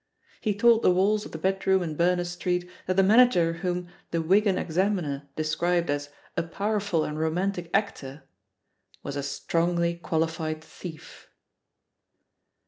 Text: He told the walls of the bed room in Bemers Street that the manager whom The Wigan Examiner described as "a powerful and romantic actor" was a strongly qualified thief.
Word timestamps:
He 0.39 0.55
told 0.55 0.81
the 0.81 0.89
walls 0.89 1.25
of 1.27 1.31
the 1.31 1.37
bed 1.37 1.67
room 1.67 1.83
in 1.83 1.95
Bemers 1.95 2.31
Street 2.31 2.67
that 2.87 2.97
the 2.97 3.03
manager 3.03 3.53
whom 3.53 3.87
The 4.09 4.19
Wigan 4.19 4.57
Examiner 4.57 5.29
described 5.35 5.91
as 5.91 6.09
"a 6.35 6.41
powerful 6.41 7.03
and 7.03 7.19
romantic 7.19 7.69
actor" 7.71 8.23
was 9.03 9.15
a 9.15 9.21
strongly 9.21 9.93
qualified 9.93 10.63
thief. 10.63 11.29